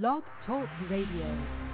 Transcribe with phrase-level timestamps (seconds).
[0.00, 1.71] Blog Talk Radio.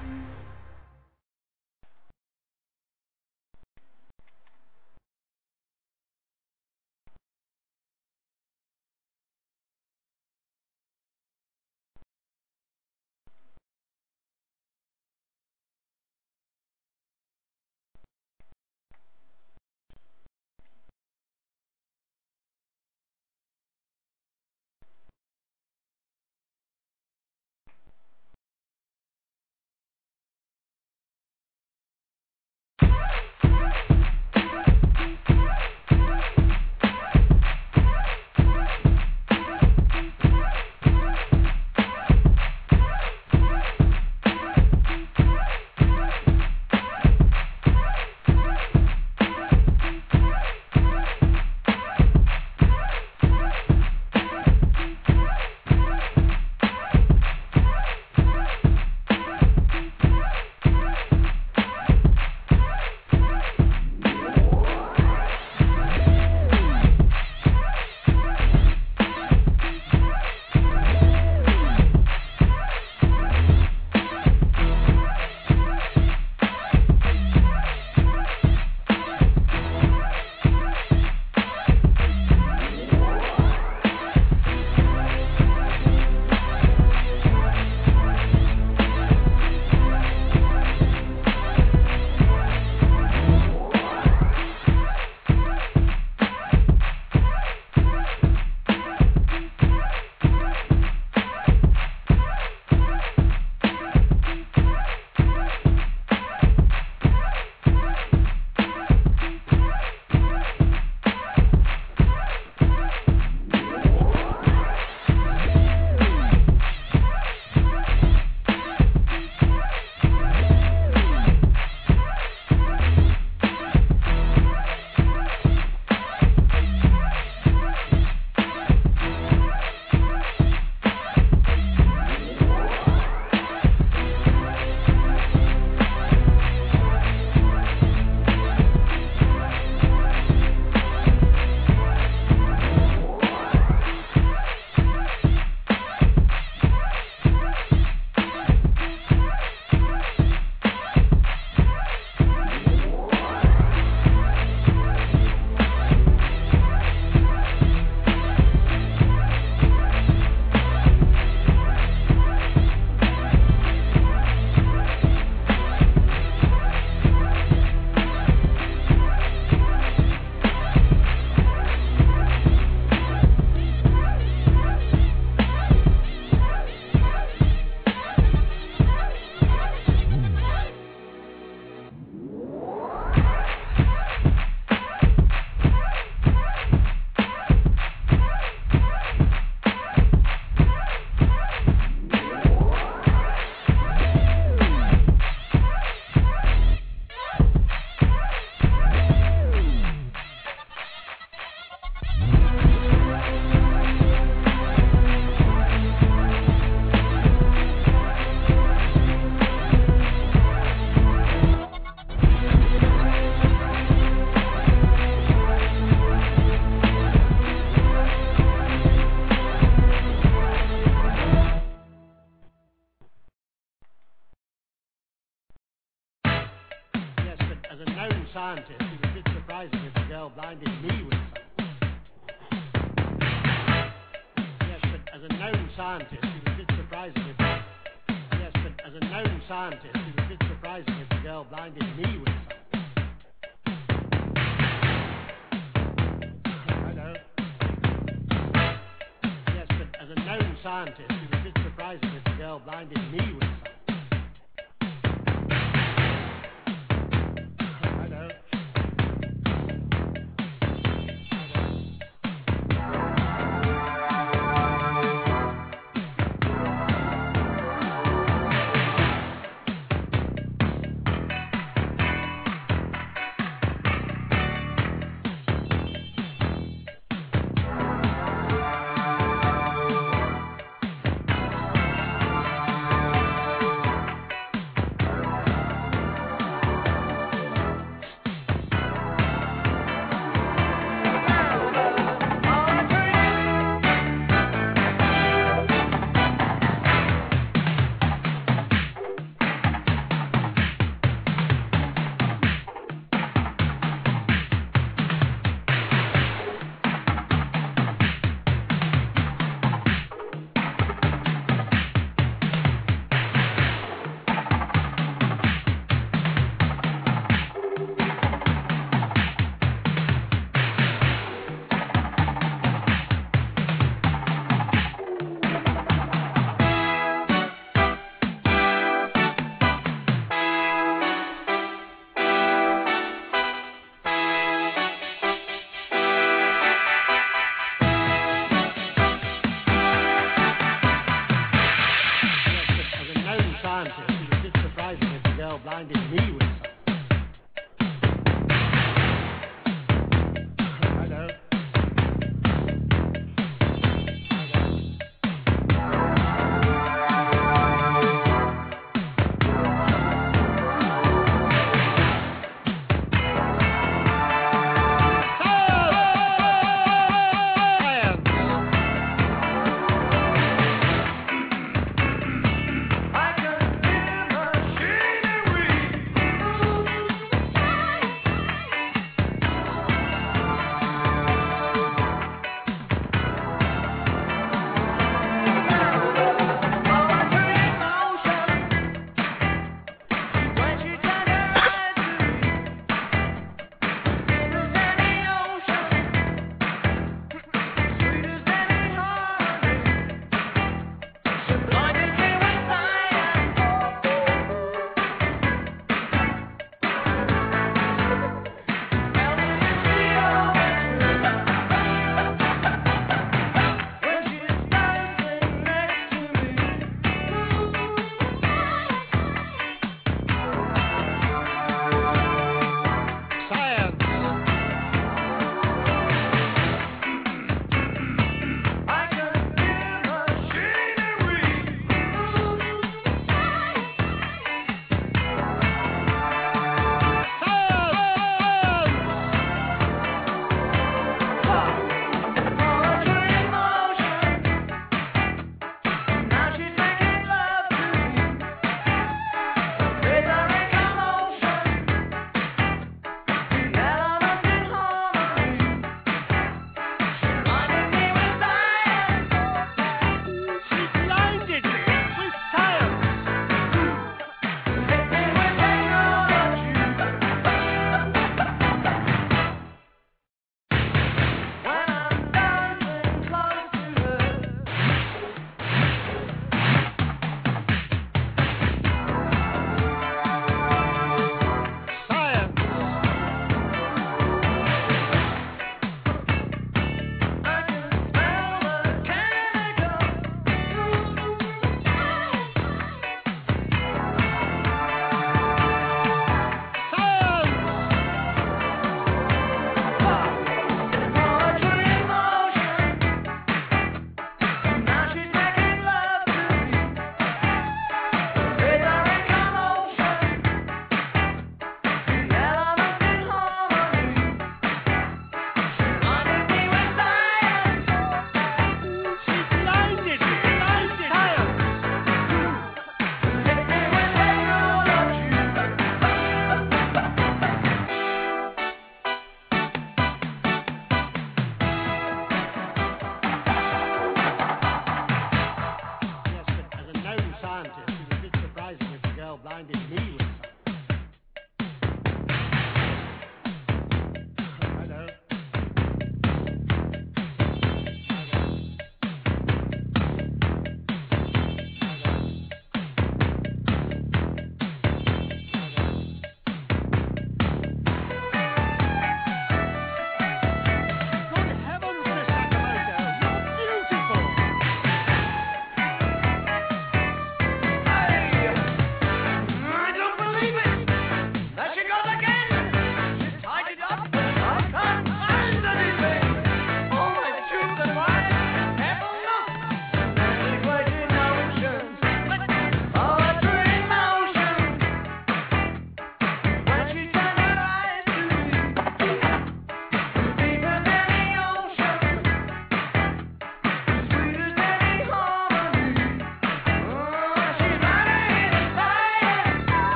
[250.68, 251.00] scientist.
[251.08, 253.47] He was just surprised that the girl blinded me with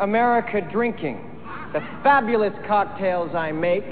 [0.00, 1.28] America drinking
[1.72, 3.88] the fabulous cocktails I make.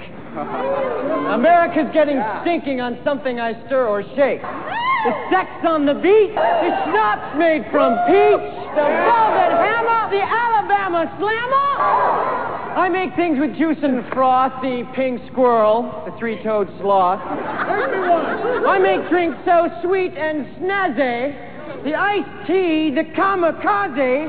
[1.32, 4.42] America's getting stinking on something I stir or shake.
[4.42, 11.08] The sex on the beach, the schnapps made from peach, the velvet hammer, the Alabama
[11.16, 12.40] slammer.
[12.76, 17.20] I make things with juice and froth, the pink squirrel, the three-toed sloth.
[17.20, 24.28] I make drinks so sweet and snazzy, the iced tea, the kamikaze,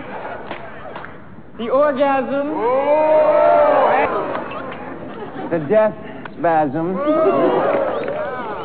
[1.58, 2.48] the orgasm,
[5.50, 5.94] the death
[6.38, 6.94] spasm,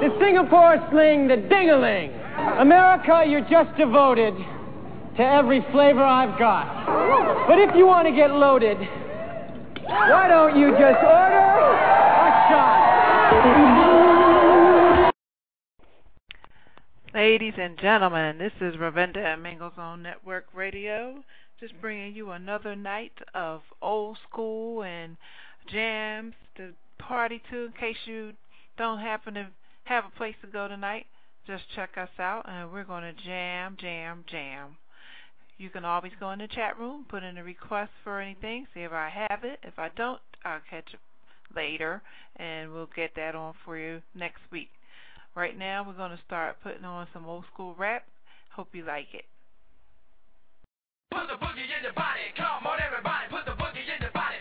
[0.01, 2.13] the Singapore sling, the ding-a-ling.
[2.59, 4.35] America, you're just devoted
[5.17, 7.47] to every flavor I've got.
[7.49, 8.79] But if you want to get loaded,
[9.87, 11.41] why don't you just order
[12.15, 13.03] a shot?
[17.15, 21.25] Ladies and gentlemen, this is Ravenda at Mingles on Network Radio
[21.61, 25.17] just bringing you another night of old school and
[25.71, 28.33] jams to party to in case you
[28.77, 29.47] don't happen to
[29.85, 31.07] have a place to go tonight.
[31.47, 34.77] Just check us out and we're going to jam, jam, jam.
[35.59, 38.81] You can always go in the chat room, put in a request for anything, see
[38.81, 39.61] if I have it.
[39.63, 41.01] If I don't, I'll catch it
[41.55, 42.03] later
[42.37, 44.69] and we'll get that on for you next week.
[45.35, 48.05] Right now, we're going to start putting on some old school rap.
[48.55, 49.25] Hope you like it.
[51.11, 52.35] Put the boogie in your body.
[52.37, 53.31] Come on, everybody.
[53.31, 54.36] Put the boogie in your body.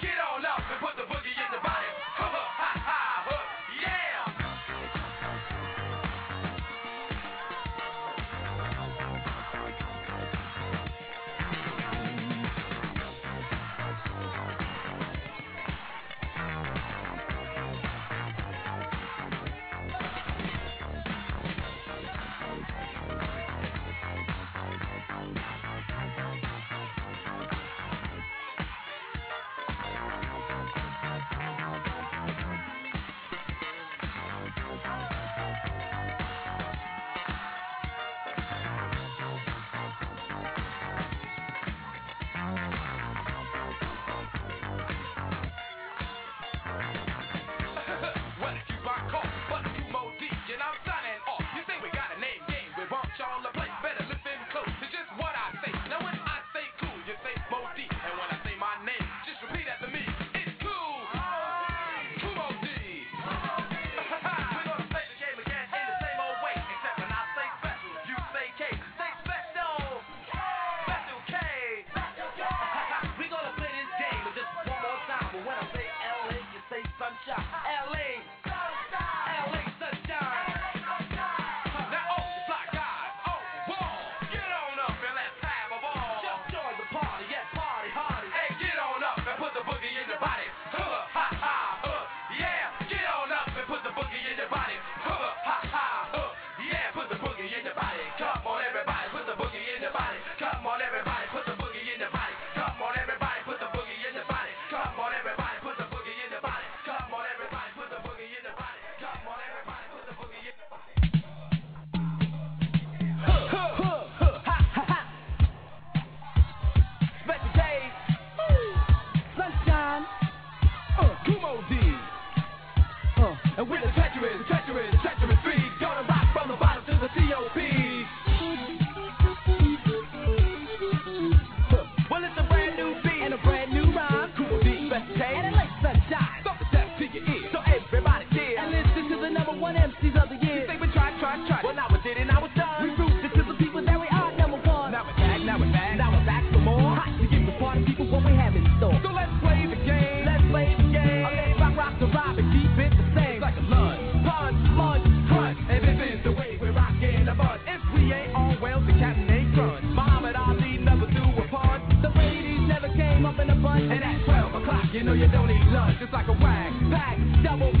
[0.00, 0.33] Get off.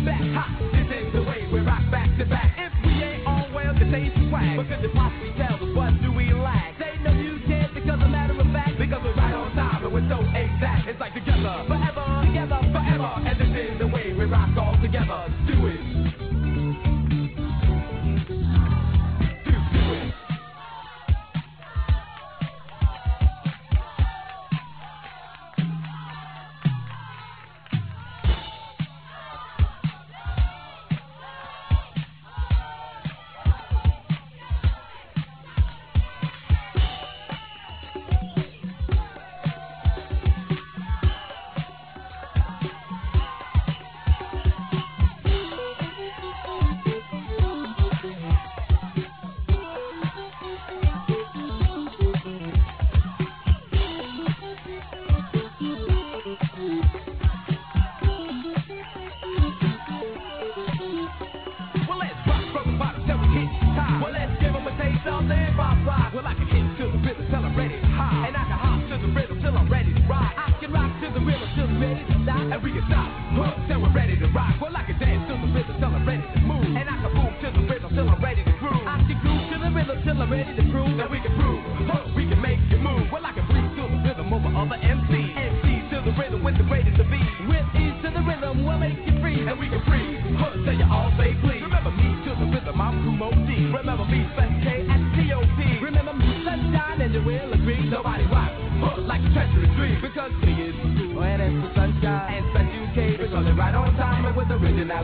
[0.04, 0.22] back.
[0.32, 2.54] hot, this is the way we rock back to back.
[2.56, 4.56] If we ain't all well, this ain't swag.
[4.56, 4.94] Because if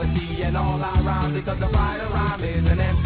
[0.00, 2.99] reality and all around because the fight around is an empty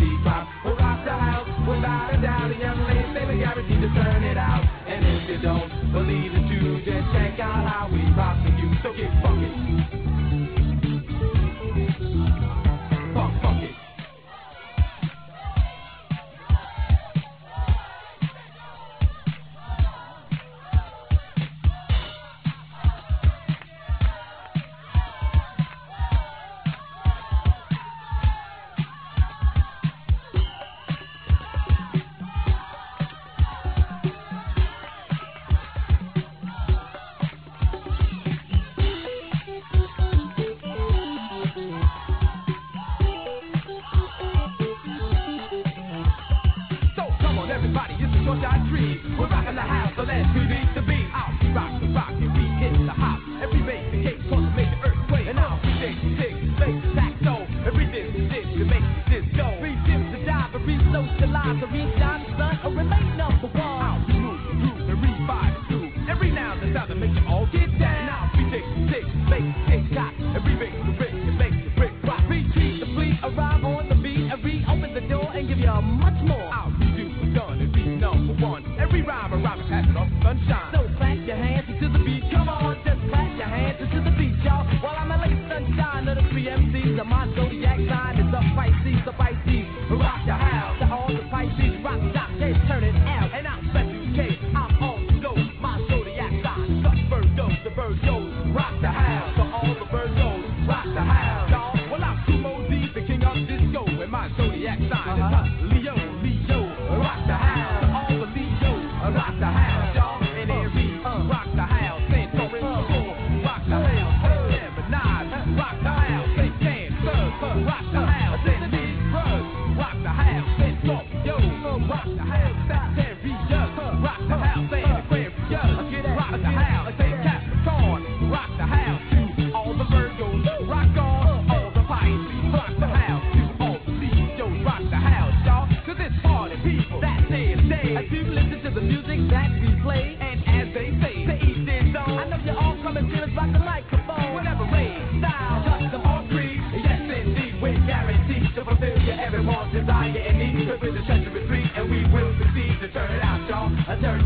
[60.94, 63.83] socialize or reach John's son or remain number one.
[63.83, 65.90] I'll be moving, grooving, revive, groove.
[66.07, 68.07] Every now and then, time to make you all get down.
[68.07, 68.62] Now we six,
[68.94, 72.22] take, make, take, got, and remake the brick and make the brick rock.
[72.30, 76.18] Retreat the fleet, arrive on the beat, and reopen the door and give you much
[76.22, 76.46] more.
[76.54, 78.62] I'll be doing, done, and be number one.
[78.78, 80.70] Every rhyme, a rhyme, pass it off sunshine.
[80.78, 82.22] So clap your hands into the beat.
[82.30, 84.62] Come on, just clap your hands into the beat, y'all.
[84.78, 87.35] While I'm a late sunshine of the three MCs, I'm on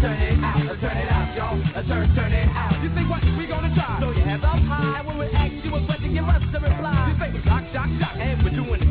[0.00, 1.84] turn it out, turn it out, y'all.
[1.86, 2.82] Turn, turn it out.
[2.82, 3.98] You think what we gonna try?
[4.00, 7.12] So you hands up high when we ask you a question, give us a reply.
[7.12, 8.87] You think shock, shock, shock, and we're doing it.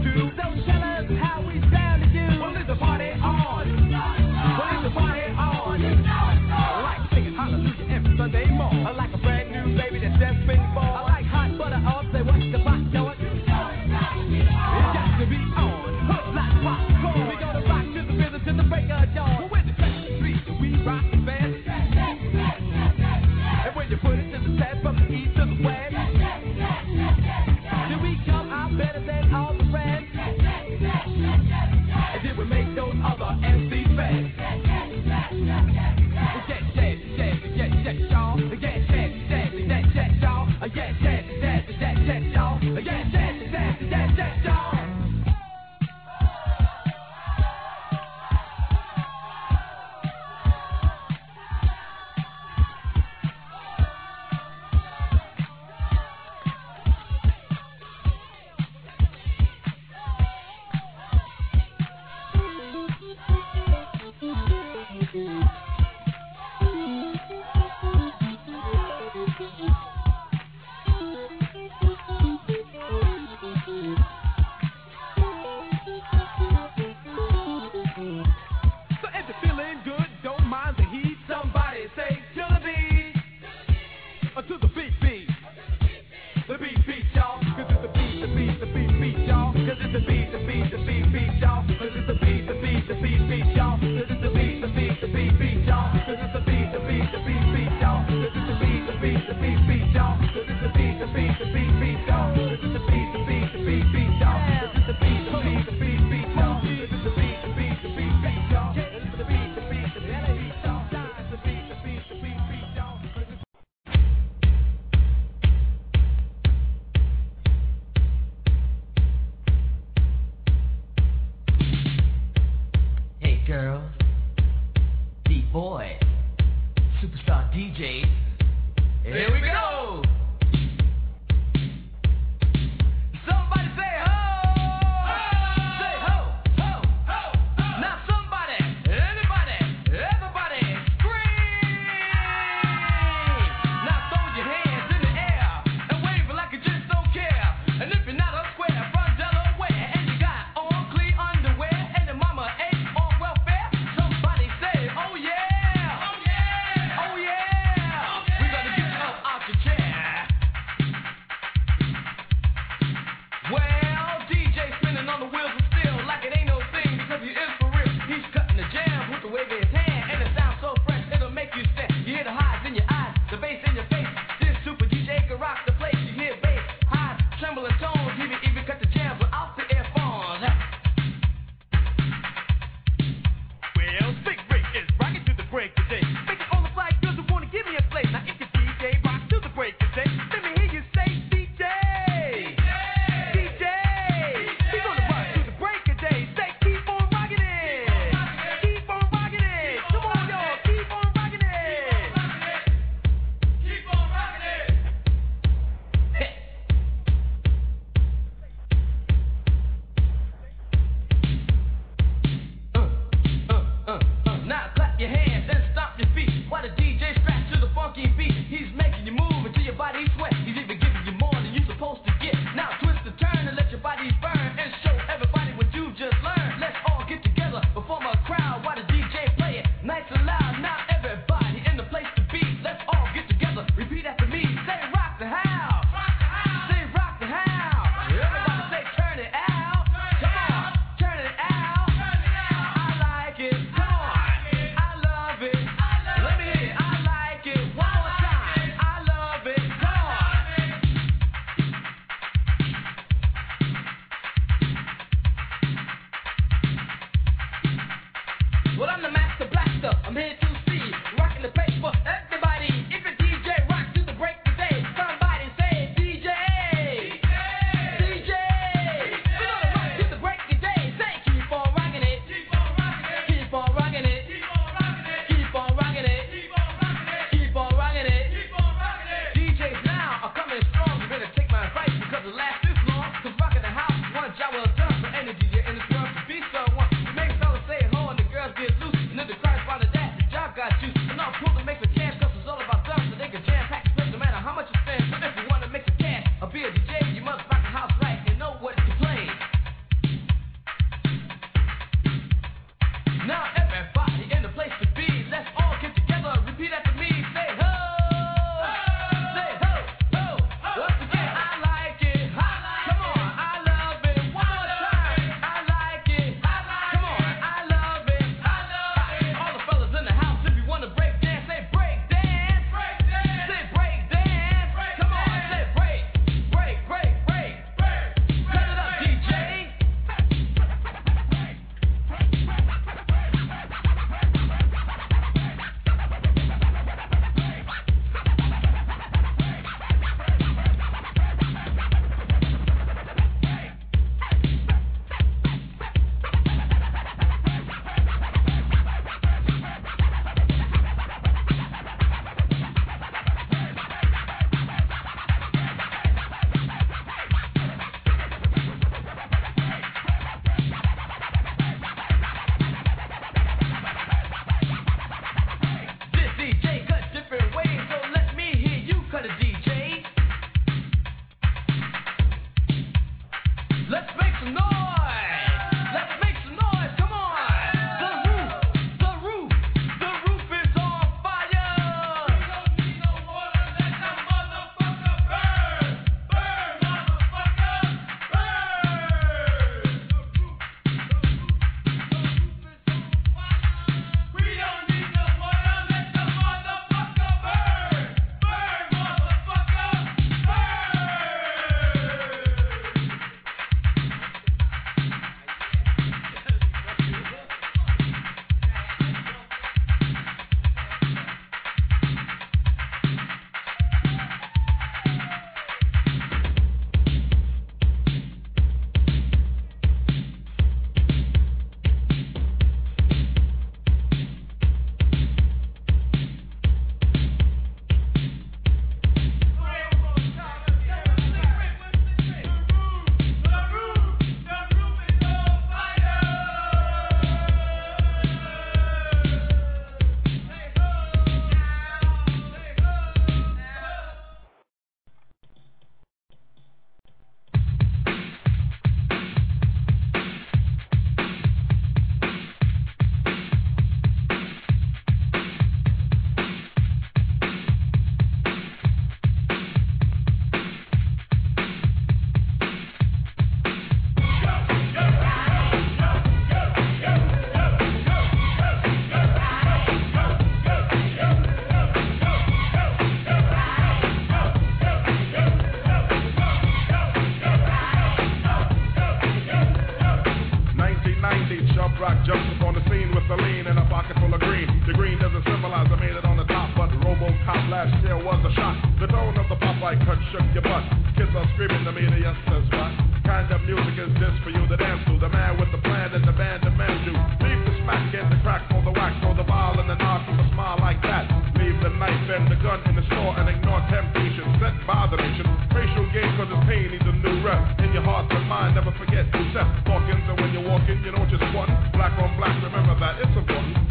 [488.04, 488.78] Year was a shock.
[489.00, 490.84] The tone of the Popeye cut shook your butt.
[491.15, 492.91] Kids are screaming to me, the yes says what?
[493.28, 495.19] Kind of music is this for you to dance to?
[495.19, 497.15] The man with the plan and the band demands you.
[497.43, 500.23] Leave the smack, get the crack, for the whack, throw the ball and the knock
[500.28, 501.28] with a smile like that.
[501.60, 505.17] Leave the knife and the gun in the store and ignore temptation sent by the
[505.19, 505.47] nation.
[505.76, 507.60] Racial game cause it's pain needs a new rep.
[507.84, 510.23] In your heart and mind, never forget who Seth Dawkins.
[510.28, 511.69] And when you're walking, you know just one.
[511.93, 513.87] Black on black, remember that, it's important.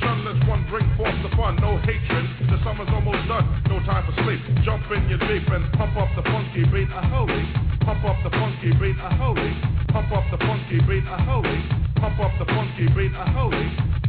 [0.00, 2.26] Shunless one bring forth the fun, no hatred.
[2.50, 4.40] The summer's almost done, no time for sleep.
[4.64, 7.44] Jump in your Jeep and pump up the funky beat, a holy.
[7.80, 9.52] Pump up the funky beat, a holy.
[9.88, 11.64] Pump up the funky beat, a holy.
[11.96, 14.05] Pump up the funky beat, a holy.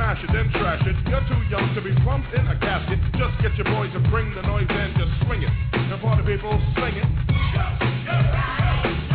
[0.00, 0.96] Smash it, then trash it.
[1.10, 2.98] You're too young to be plumped in a casket.
[3.20, 5.52] Just get your boys and bring the noise and just swing it.
[5.74, 7.04] And party people, sing it.
[8.80, 9.09] Kids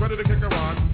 [0.00, 0.76] ready to kick around.
[0.76, 0.85] That'll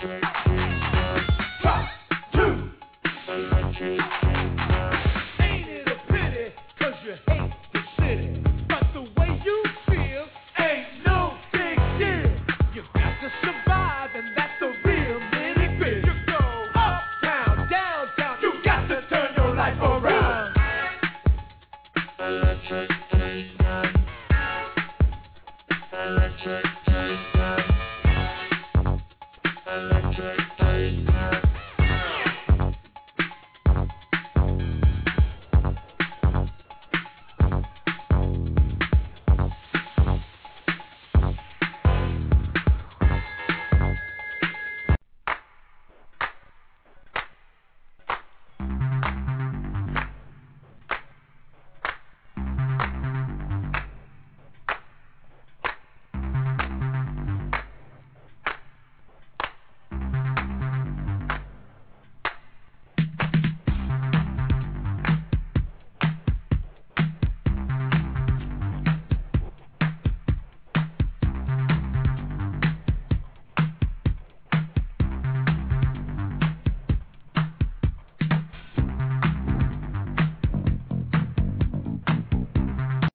[0.00, 0.47] Thank you.